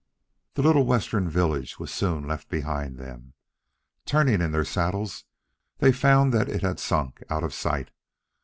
[0.55, 3.35] The little western village was soon left behind them.
[4.07, 5.25] Turning in their saddles,
[5.77, 7.91] they found that it had sunk out of sight.